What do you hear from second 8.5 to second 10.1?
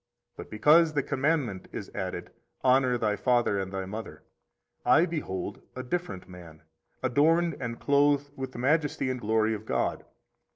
the majesty and glory of God.